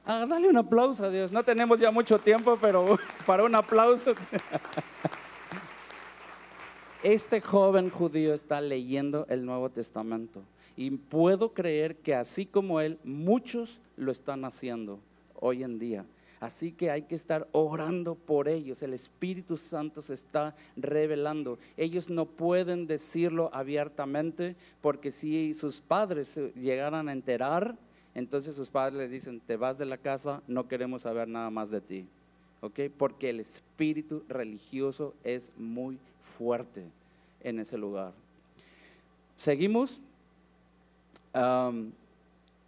[0.04, 1.32] Ah, dale un aplauso a Dios.
[1.32, 4.12] No tenemos ya mucho tiempo, pero para un aplauso.
[7.04, 10.40] este joven judío está leyendo el Nuevo Testamento
[10.74, 14.98] y puedo creer que así como él, muchos lo están haciendo
[15.38, 16.06] hoy en día.
[16.40, 18.82] Así que hay que estar orando por ellos.
[18.82, 21.58] El Espíritu Santo se está revelando.
[21.76, 27.76] Ellos no pueden decirlo abiertamente porque si sus padres llegaran a enterar,
[28.14, 31.70] entonces sus padres les dicen, te vas de la casa, no queremos saber nada más
[31.70, 32.06] de ti.
[32.96, 35.98] Porque el espíritu religioso es muy
[36.38, 36.84] fuerte
[37.40, 38.12] en ese lugar.
[39.36, 40.00] Seguimos.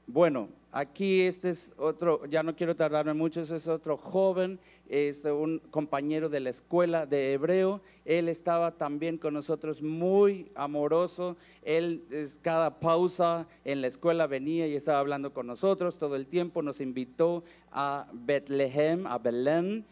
[0.06, 5.24] bueno, aquí este es otro, ya no quiero tardarme mucho, ese es otro joven, es
[5.24, 7.80] un compañero de la escuela de hebreo.
[8.04, 11.36] Él estaba también con nosotros muy amoroso.
[11.62, 12.02] Él
[12.42, 16.62] cada pausa en la escuela venía y estaba hablando con nosotros todo el tiempo.
[16.62, 19.84] Nos invitó a Bethlehem, a Belén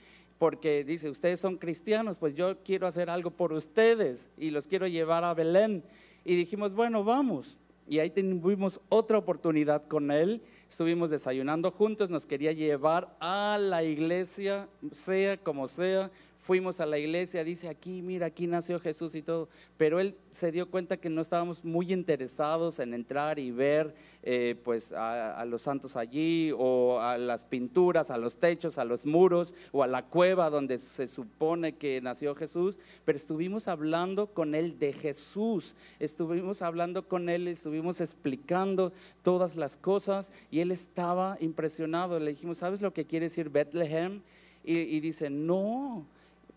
[0.45, 4.87] porque dice, ustedes son cristianos, pues yo quiero hacer algo por ustedes y los quiero
[4.87, 5.83] llevar a Belén.
[6.23, 7.57] Y dijimos, bueno, vamos.
[7.89, 10.43] Y ahí tuvimos otra oportunidad con él.
[10.69, 16.11] Estuvimos desayunando juntos, nos quería llevar a la iglesia, sea como sea
[16.45, 20.53] fuimos a la iglesia, dice aquí, mira, aquí nació Jesús y todo, pero él se
[20.53, 25.63] dio cuenta que no estábamos muy interesados en entrar y ver eh, pues a, los
[25.63, 30.05] santos allí o a las pinturas, a los techos, a los muros o a la
[30.05, 36.61] cueva donde se supone que nació Jesús, pero estuvimos hablando con él de Jesús, estuvimos
[36.61, 42.83] hablando con él, estuvimos explicando todas las cosas y él estaba impresionado, le dijimos, ¿sabes
[42.83, 44.21] lo que quiere decir Bethlehem?
[44.67, 46.07] y dice, no,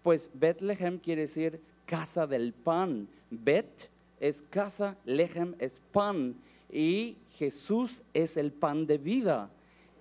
[0.08, 3.10] pues Bethlehem quiere decir casa del pan.
[3.30, 3.90] Bet,
[4.22, 6.34] es casa, lejem es pan
[6.72, 9.50] y Jesús es el pan de vida.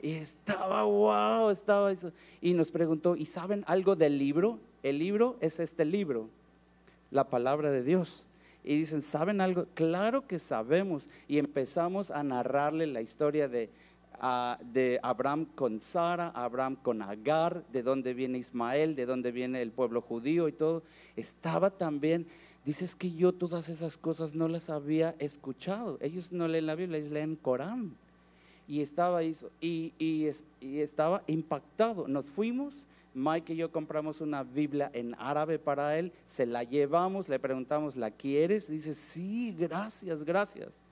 [0.00, 2.12] Y estaba, wow, estaba eso.
[2.40, 4.60] Y nos preguntó, ¿y saben algo del libro?
[4.84, 6.28] El libro es este libro,
[7.10, 8.24] la palabra de Dios.
[8.62, 9.66] Y dicen, ¿saben algo?
[9.74, 11.08] Claro que sabemos.
[11.26, 13.70] Y empezamos a narrarle la historia de,
[14.20, 19.62] ah, de Abraham con Sara, Abraham con Agar, de dónde viene Ismael, de dónde viene
[19.62, 20.83] el pueblo judío y todo.
[21.16, 22.26] Estaba también,
[22.64, 25.98] dices que yo todas esas cosas no las había escuchado.
[26.00, 27.96] Ellos no leen la Biblia, ellos leen Corán.
[28.68, 32.09] Y estaba, y, estaba impactado.
[32.09, 37.31] Nos fuimos Mike y yo compramos una Biblia en árabe para él, se la llevamos,
[37.31, 38.68] le preguntamos, ¿la quieres?
[38.68, 40.86] Dice, sí, gracias, gracias.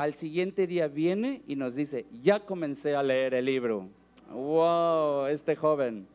[0.00, 3.86] Al siguiente día viene y nos dice, ya comencé a leer el libro.
[4.32, 5.26] ¡Wow!
[5.26, 6.06] Este joven.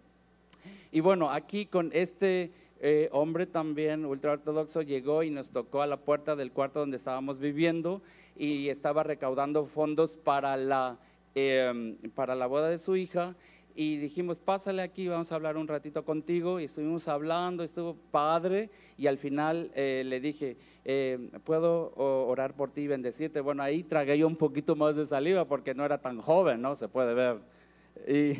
[0.91, 2.49] Y bueno, aquí con este
[2.81, 7.37] eh, hombre también ultraortodoxo llegó y nos tocó a la puerta del cuarto donde estábamos
[7.37, 8.01] viviendo
[8.35, 10.97] y estaba recaudando fondos para la,
[11.35, 13.35] eh, para la boda de su hija
[13.75, 16.61] y dijimos, pásale aquí, vamos a hablar un ratito contigo.
[16.61, 18.69] Y estuvimos hablando, estuvo padre.
[18.97, 23.41] Y al final eh, le dije, eh, ¿puedo orar por ti y bendecirte?
[23.41, 26.77] Bueno, ahí tragué yo un poquito más de saliva porque no era tan joven, ¿no?
[26.77, 27.39] Se puede ver.
[28.07, 28.39] Y,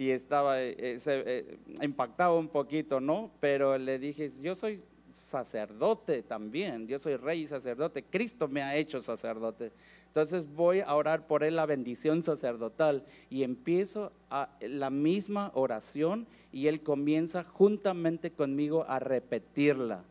[0.00, 3.32] y estaba eh, se, impactado un poquito, ¿no?
[3.40, 4.82] Pero le dije, yo soy
[5.16, 9.72] sacerdote también, yo soy rey y sacerdote, Cristo me ha hecho sacerdote.
[10.08, 16.26] Entonces voy a orar por él la bendición sacerdotal y empiezo a, la misma oración
[16.52, 20.04] y él comienza juntamente conmigo a repetirla.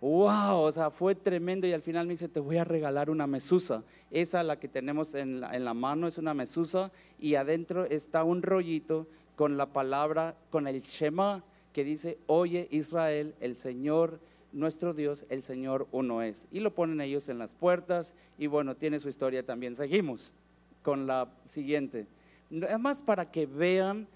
[0.00, 0.60] ¡Wow!
[0.60, 3.82] O sea, fue tremendo y al final me dice, te voy a regalar una mesusa.
[4.10, 8.24] Esa la que tenemos en la, en la mano es una mesusa y adentro está
[8.24, 11.42] un rollito con la palabra, con el Shema
[11.74, 14.20] que dice, oye Israel, el Señor
[14.54, 16.46] nuestro Dios, el Señor uno es.
[16.50, 19.76] Y lo ponen ellos en las puertas y bueno, tiene su historia también.
[19.76, 20.32] Seguimos
[20.82, 22.06] con la siguiente.
[22.50, 24.06] Además para que vean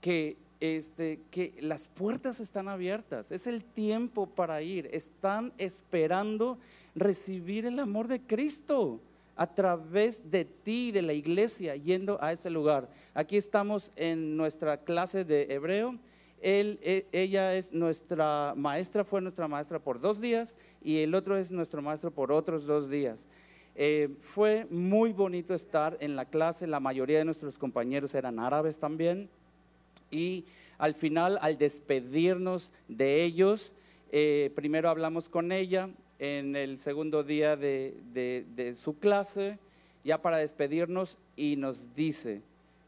[0.00, 6.58] que, este, que las puertas están abiertas, es el tiempo para ir, están esperando
[6.94, 9.00] recibir el amor de Cristo
[9.36, 12.88] a través de ti, de la iglesia, yendo a ese lugar.
[13.14, 15.98] Aquí estamos en nuestra clase de hebreo
[16.40, 21.36] él, e, ella es nuestra maestra, fue nuestra maestra por dos días y el otro
[21.36, 23.26] es nuestro maestro por otros dos días.
[23.76, 28.78] Eh, fue muy bonito estar en la clase, la mayoría de nuestros compañeros eran árabes
[28.78, 29.28] también
[30.10, 30.44] y
[30.78, 33.74] al final, al despedirnos de ellos,
[34.12, 39.58] eh, primero hablamos con ella en el segundo día de, de su clase,
[40.04, 42.42] ya para despedirnos y nos dice,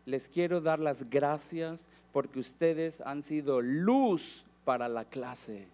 [0.07, 5.67] les quiero dar las gracias porque ustedes han sido luz para la clase.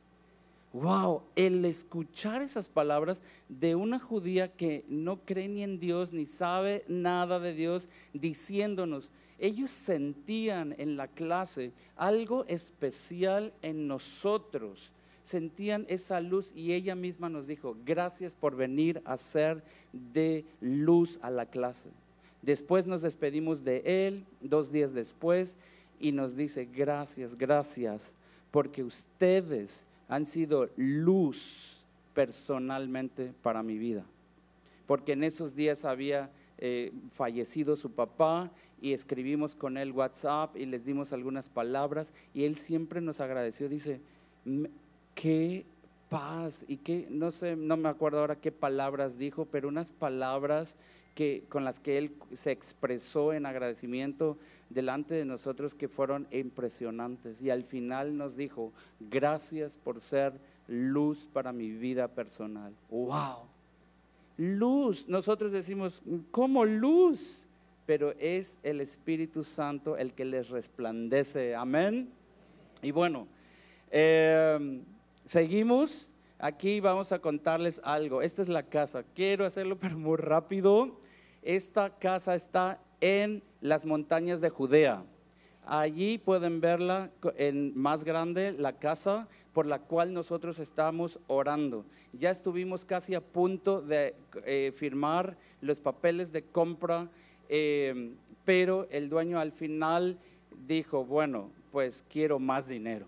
[0.73, 6.27] Wow, el escuchar esas palabras de una judía que no cree ni en Dios ni
[6.27, 15.87] sabe nada de Dios, diciéndonos, ellos sentían en la clase algo especial en nosotros, sentían
[15.88, 19.62] esa luz y ella misma nos dijo, gracias por venir a ser
[19.93, 21.91] de luz a la clase.
[22.42, 25.57] Después nos despedimos de él, dos días después,
[26.01, 28.16] y nos dice, gracias, gracias,
[28.51, 31.77] porque ustedes han sido luz
[32.14, 34.05] personalmente para mi vida.
[34.87, 40.66] Porque en esos días había eh, fallecido su papá y escribimos con él WhatsApp y
[40.66, 43.68] les dimos algunas palabras y él siempre nos agradeció.
[43.68, 44.01] Dice,
[45.14, 45.66] qué
[46.09, 50.77] paz y qué, no sé, no me acuerdo ahora qué palabras dijo, pero unas palabras
[51.49, 54.39] con las que Él se expresó en agradecimiento
[54.71, 57.41] delante de nosotros que fueron impresionantes.
[57.43, 62.75] Y al final nos dijo, gracias por ser luz para mi vida personal.
[62.91, 63.47] ¡Wow!
[64.37, 65.09] Luz.
[65.09, 67.45] Nosotros decimos, ¿cómo luz?
[67.87, 71.55] Pero es el Espíritu Santo el que les resplandece.
[71.57, 72.11] Amén.
[72.83, 73.27] Y bueno,
[73.91, 74.83] em,
[75.25, 76.13] seguimos.
[76.39, 78.23] Aquí vamos a contarles algo.
[78.23, 79.03] Esta es la casa.
[79.15, 81.01] Quiero hacerlo pero muy rápido.
[81.49, 85.03] Esta casa está en las montañas de Judea.
[85.65, 91.87] Allí pueden verla en más grande, la casa por la cual nosotros estamos orando.
[92.13, 97.09] Ya estuvimos casi a punto de eh, firmar los papeles de compra,
[97.49, 98.13] eh,
[98.45, 100.19] pero el dueño al final
[100.67, 103.07] dijo, bueno, pues quiero más dinero.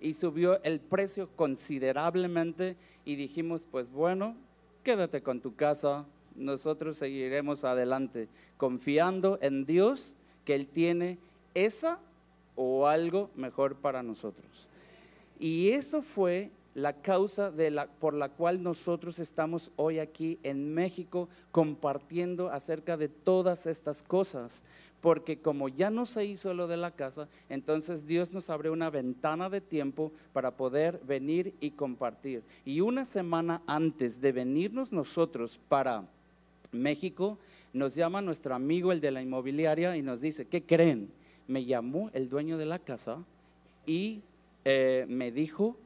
[0.00, 2.74] Y subió el precio considerablemente
[3.04, 4.34] y dijimos, pues bueno,
[4.82, 10.14] quédate con tu casa, nosotros seguiremos adelante, confiando en Dios
[10.44, 11.18] que Él tiene
[11.54, 11.98] esa
[12.56, 14.68] o algo mejor para nosotros.
[15.38, 20.72] Y eso fue la causa de la, por la cual nosotros estamos hoy aquí en
[20.72, 24.64] México compartiendo acerca de todas estas cosas.
[25.00, 28.88] Porque como ya no se hizo lo de la casa, entonces Dios nos abre una
[28.88, 32.44] ventana de tiempo para poder venir y compartir.
[32.64, 36.04] Y una semana antes de venirnos nosotros para
[36.72, 37.38] México,
[37.72, 41.10] nos llama nuestro amigo, el de la inmobiliaria, y nos dice, ¿qué creen?
[41.46, 43.24] Me llamó el dueño de la casa
[43.86, 44.22] y
[44.64, 45.76] eh, me dijo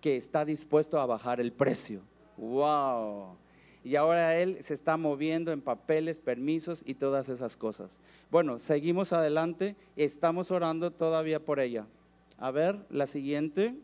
[0.00, 2.02] que está dispuesto a bajar el precio.
[2.36, 3.36] ¡Wow!
[3.84, 8.00] Y ahora él se está moviendo en papeles, permisos y todas esas cosas.
[8.30, 9.76] Bueno, seguimos adelante.
[9.94, 11.86] Estamos orando todavía por ella.
[12.38, 13.74] A ver, la siguiente.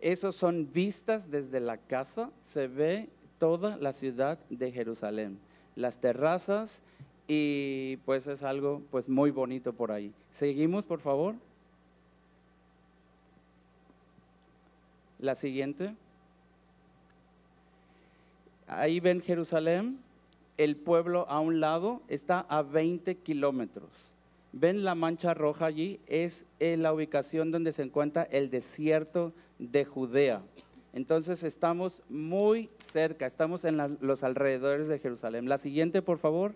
[0.00, 2.30] Esos son vistas desde la casa.
[2.42, 5.38] Se ve toda la ciudad de Jerusalén.
[5.76, 6.82] Las terrazas
[7.26, 10.12] y pues es algo pues muy bonito por ahí.
[10.30, 11.34] Seguimos, por favor.
[15.18, 15.94] La siguiente.
[18.66, 19.98] Ahí ven Jerusalén,
[20.56, 23.90] el pueblo a un lado está a 20 kilómetros.
[24.52, 29.84] Ven la mancha roja allí, es en la ubicación donde se encuentra el desierto de
[29.84, 30.42] Judea.
[30.94, 35.48] Entonces estamos muy cerca, estamos en los alrededores de Jerusalén.
[35.48, 36.54] La siguiente, por favor.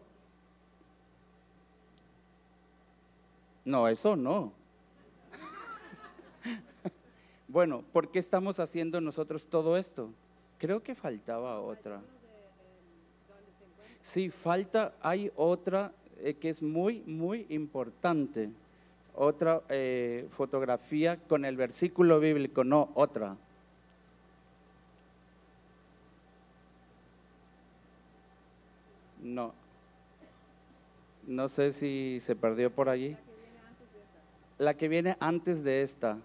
[3.64, 4.52] No, eso no.
[7.48, 10.10] Bueno, ¿por qué estamos haciendo nosotros todo esto?
[10.58, 12.00] Creo que faltaba otra.
[14.02, 18.50] Sí, falta, hay otra eh, que es muy, muy importante.
[19.16, 23.36] Otra eh, fotografía con el versículo bíblico, no, otra.
[29.28, 29.52] No.
[31.26, 33.14] No sé si se perdió por allí.
[34.56, 36.18] La que viene antes de esta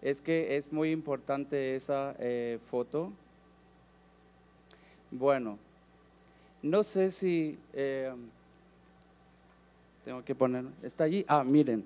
[0.00, 3.12] es que es muy importante esa eh, foto.
[5.10, 5.58] Bueno,
[6.62, 8.12] no sé si eh,
[10.04, 11.24] tengo que poner, está allí.
[11.28, 11.84] Ah, miren.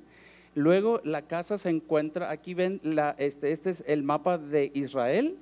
[0.55, 5.37] Luego la casa se encuentra, aquí ven, la, este, este es el mapa de Israel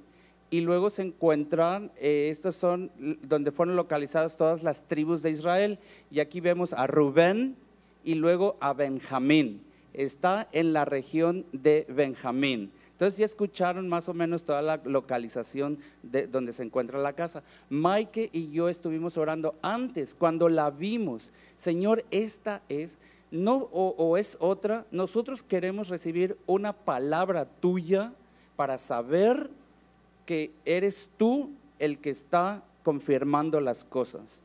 [0.50, 2.90] y luego se encuentran, eh, estos son
[3.22, 5.78] donde fueron localizadas todas las tribus de Israel
[6.10, 7.56] y aquí vemos a Rubén
[8.04, 9.62] y luego a Benjamín
[9.98, 12.70] está en la región de Benjamín.
[12.92, 17.42] Entonces ya escucharon más o menos toda la localización de donde se encuentra la casa.
[17.68, 21.32] Mike y yo estuvimos orando antes, cuando la vimos.
[21.56, 22.98] Señor, esta es,
[23.30, 24.84] no, o es otra.
[24.90, 28.12] Nosotros queremos recibir una palabra tuya
[28.56, 29.50] para saber
[30.28, 34.42] que eres tú el que está confirmando las cosas.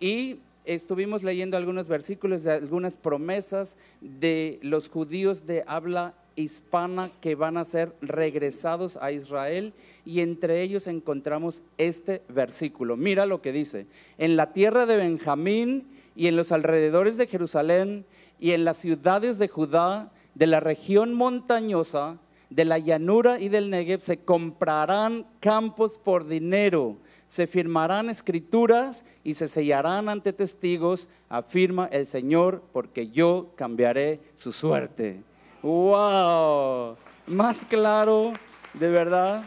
[0.00, 7.36] Y estuvimos leyendo algunos versículos de algunas promesas de los judíos de habla hispana que
[7.36, 12.96] van a ser regresados a Israel y entre ellos encontramos este versículo.
[12.96, 13.86] Mira lo que dice,
[14.18, 18.06] en la tierra de Benjamín y en los alrededores de Jerusalén
[18.40, 22.18] y en las ciudades de Judá, de la región montañosa,
[22.54, 26.98] de la llanura y del Negev, se comprarán campos por dinero
[27.32, 34.52] se firmarán escrituras y se sellarán ante testigos, afirma el Señor, porque yo cambiaré su
[34.52, 35.22] suerte.
[35.62, 36.98] ¡Wow!
[37.26, 38.34] Más claro,
[38.74, 39.44] de verdad.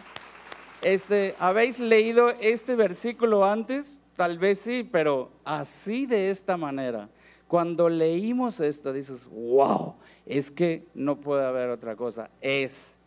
[0.82, 4.00] Este, ¿Habéis leído este versículo antes?
[4.16, 7.08] Tal vez sí, pero así de esta manera.
[7.56, 9.94] Cuando leímos esto, dices, wow,
[10.26, 13.00] es que no puede haber otra cosa, es.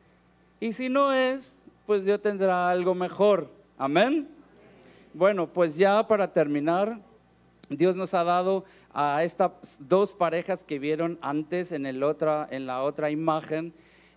[0.59, 3.51] Y si no es, pues Dios tendrá algo mejor.
[3.77, 4.27] Amén.
[5.13, 6.99] Bueno, pues ya para terminar,
[7.69, 12.65] Dios nos ha dado a estas dos parejas que vieron antes en, el otra, en
[12.65, 13.75] la otra imagen.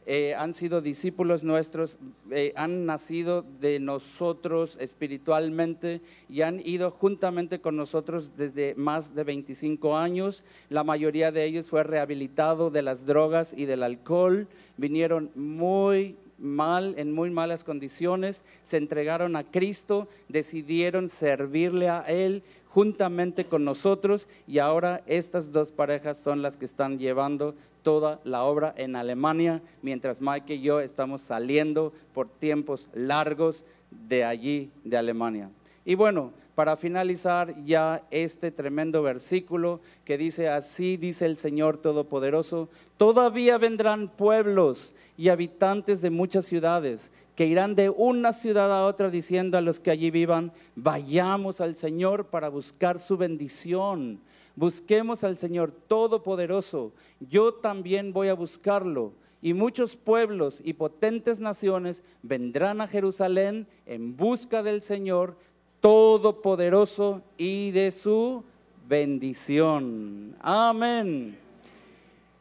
[0.07, 1.99] Eh, han sido discípulos nuestros,
[2.31, 9.23] eh, han nacido de nosotros espiritualmente y han ido juntamente con nosotros desde más de
[9.23, 10.43] 25 años.
[10.69, 14.47] La mayoría de ellos fue rehabilitado de las drogas y del alcohol.
[14.77, 22.43] Vinieron muy mal, en muy malas condiciones, se entregaron a Cristo, decidieron servirle a Él
[22.73, 28.43] juntamente con nosotros y ahora estas dos parejas son las que están llevando toda la
[28.43, 33.65] obra en Alemania, mientras Mike y yo estamos saliendo por tiempos largos
[34.07, 35.49] de allí, de Alemania.
[35.83, 42.69] Y bueno, para finalizar ya este tremendo versículo que dice, así dice el Señor Todopoderoso,
[42.97, 47.11] todavía vendrán pueblos y habitantes de muchas ciudades
[47.41, 51.75] que irán de una ciudad a otra diciendo a los que allí vivan, vayamos al
[51.75, 54.19] Señor para buscar su bendición.
[54.55, 56.93] Busquemos al Señor Todopoderoso.
[57.19, 64.15] Yo también voy a buscarlo y muchos pueblos y potentes naciones vendrán a Jerusalén en
[64.15, 65.35] busca del Señor
[65.79, 68.43] Todopoderoso y de su
[68.87, 70.35] bendición.
[70.41, 71.39] Amén.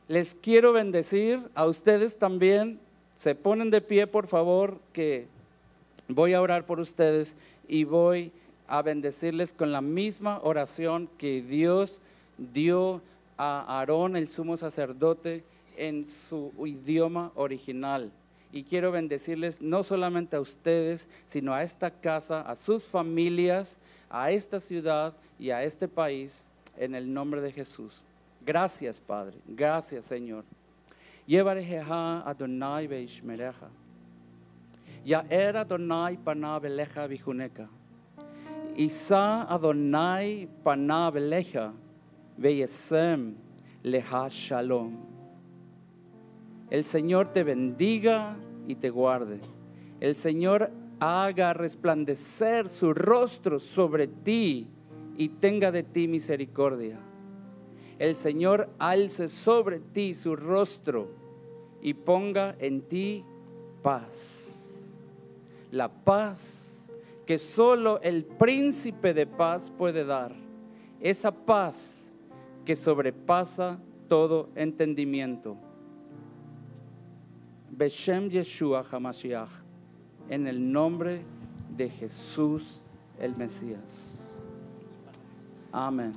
[0.08, 2.78] Les quiero bendecir a ustedes también.
[3.20, 5.26] Se ponen de pie, por favor, que
[6.08, 7.36] voy a orar por ustedes
[7.68, 8.32] y voy
[8.66, 11.98] a bendecirles con la misma oración que Dios
[12.38, 13.02] dio
[13.36, 15.44] a Aarón, el sumo sacerdote,
[15.76, 18.10] en su idioma original.
[18.52, 23.76] Y quiero bendecirles no solamente a ustedes, sino a esta casa, a sus familias,
[24.08, 28.02] a esta ciudad y a este país, en el nombre de Jesús.
[28.46, 29.36] Gracias, Padre.
[29.46, 30.42] Gracias, Señor.
[31.30, 33.68] Yevarejeha Adonai Beishmereja.
[35.04, 37.68] Ya era Adonai panabeleja bijuneka.
[38.76, 41.72] Isa Adonai panabeleja
[42.36, 43.34] veyesem
[43.84, 44.96] leha shalom.
[46.68, 49.38] El Señor te bendiga y te guarde.
[50.00, 54.66] El Señor haga resplandecer su rostro sobre ti
[55.16, 56.98] y tenga de ti misericordia.
[58.00, 61.19] El Señor alce sobre ti su rostro
[61.82, 63.24] y ponga en ti
[63.82, 64.66] paz.
[65.70, 66.90] La paz
[67.26, 70.34] que solo el príncipe de paz puede dar.
[71.00, 72.14] Esa paz
[72.64, 75.56] que sobrepasa todo entendimiento
[77.80, 79.48] Beshem Yeshua HaMashiach,
[80.28, 81.22] en el nombre
[81.74, 82.82] de Jesús
[83.18, 84.22] el Mesías.
[85.72, 86.12] Amén.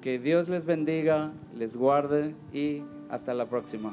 [0.00, 3.92] Que Dios les bendiga, les guarde y hasta la próxima.